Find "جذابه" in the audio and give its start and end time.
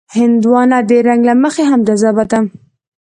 1.87-2.25